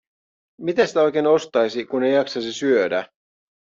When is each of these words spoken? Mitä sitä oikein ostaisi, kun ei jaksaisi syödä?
Mitä 0.61 0.85
sitä 0.87 1.01
oikein 1.01 1.27
ostaisi, 1.27 1.85
kun 1.85 2.03
ei 2.03 2.13
jaksaisi 2.13 2.53
syödä? 2.53 3.07